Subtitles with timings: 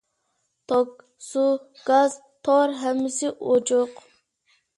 [0.71, 0.89] توك،
[1.25, 1.43] سۇ،
[1.91, 2.15] گاز،
[2.49, 4.03] تور ھەممىسى ئوچۇق.